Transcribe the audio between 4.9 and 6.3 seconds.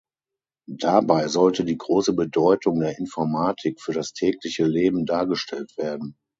dargestellt werden.